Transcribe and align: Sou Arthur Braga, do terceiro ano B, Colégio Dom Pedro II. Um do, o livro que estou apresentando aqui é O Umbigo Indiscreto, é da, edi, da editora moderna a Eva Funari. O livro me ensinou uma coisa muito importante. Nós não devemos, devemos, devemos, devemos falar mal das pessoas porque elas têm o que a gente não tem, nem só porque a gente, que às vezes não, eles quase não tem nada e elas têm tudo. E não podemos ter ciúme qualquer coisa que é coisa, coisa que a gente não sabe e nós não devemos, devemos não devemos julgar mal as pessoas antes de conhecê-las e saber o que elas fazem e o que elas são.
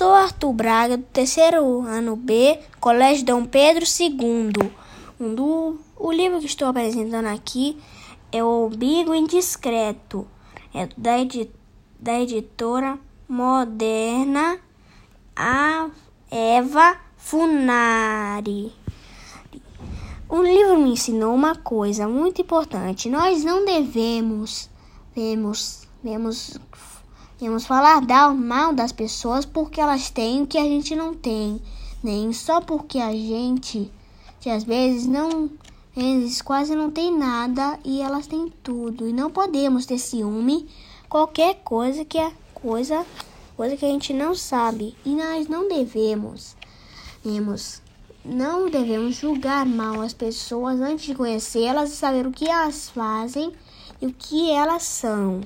Sou 0.00 0.14
Arthur 0.14 0.54
Braga, 0.54 0.96
do 0.96 1.02
terceiro 1.02 1.82
ano 1.82 2.16
B, 2.16 2.58
Colégio 2.80 3.22
Dom 3.26 3.44
Pedro 3.44 3.84
II. 3.84 4.72
Um 5.20 5.34
do, 5.34 5.78
o 5.94 6.10
livro 6.10 6.40
que 6.40 6.46
estou 6.46 6.68
apresentando 6.68 7.26
aqui 7.26 7.76
é 8.32 8.42
O 8.42 8.68
Umbigo 8.68 9.14
Indiscreto, 9.14 10.26
é 10.72 10.88
da, 10.96 11.18
edi, 11.18 11.50
da 11.98 12.18
editora 12.18 12.98
moderna 13.28 14.58
a 15.36 15.90
Eva 16.30 16.96
Funari. 17.18 18.72
O 20.30 20.42
livro 20.42 20.78
me 20.78 20.92
ensinou 20.92 21.34
uma 21.34 21.56
coisa 21.56 22.08
muito 22.08 22.40
importante. 22.40 23.10
Nós 23.10 23.44
não 23.44 23.66
devemos, 23.66 24.70
devemos, 25.14 25.86
devemos, 26.02 26.58
devemos 27.40 27.64
falar 27.64 28.02
mal 28.34 28.74
das 28.74 28.92
pessoas 28.92 29.46
porque 29.46 29.80
elas 29.80 30.10
têm 30.10 30.42
o 30.42 30.46
que 30.46 30.58
a 30.58 30.62
gente 30.62 30.94
não 30.94 31.14
tem, 31.14 31.58
nem 32.02 32.34
só 32.34 32.60
porque 32.60 32.98
a 32.98 33.12
gente, 33.12 33.90
que 34.40 34.50
às 34.50 34.62
vezes 34.62 35.06
não, 35.06 35.48
eles 35.96 36.42
quase 36.42 36.74
não 36.76 36.90
tem 36.90 37.16
nada 37.16 37.78
e 37.82 38.02
elas 38.02 38.26
têm 38.26 38.52
tudo. 38.62 39.08
E 39.08 39.12
não 39.12 39.30
podemos 39.30 39.86
ter 39.86 39.96
ciúme 39.96 40.68
qualquer 41.08 41.54
coisa 41.64 42.04
que 42.04 42.18
é 42.18 42.30
coisa, 42.52 43.06
coisa 43.56 43.74
que 43.74 43.86
a 43.86 43.88
gente 43.88 44.12
não 44.12 44.34
sabe 44.34 44.94
e 45.02 45.14
nós 45.14 45.48
não 45.48 45.66
devemos, 45.66 46.54
devemos 47.24 47.80
não 48.22 48.68
devemos 48.68 49.16
julgar 49.16 49.64
mal 49.64 50.02
as 50.02 50.12
pessoas 50.12 50.78
antes 50.78 51.06
de 51.06 51.14
conhecê-las 51.14 51.90
e 51.90 51.96
saber 51.96 52.26
o 52.26 52.30
que 52.30 52.46
elas 52.46 52.90
fazem 52.90 53.50
e 53.98 54.06
o 54.06 54.12
que 54.12 54.50
elas 54.50 54.82
são. 54.82 55.40